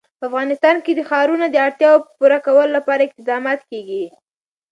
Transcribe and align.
په 0.19 0.23
افغانستان 0.29 0.75
کې 0.83 0.91
د 0.95 1.01
ښارونه 1.09 1.45
د 1.49 1.55
اړتیاوو 1.67 2.05
پوره 2.17 2.39
کولو 2.45 2.69
لپاره 2.77 3.01
اقدامات 3.03 3.59
کېږي. 3.71 4.05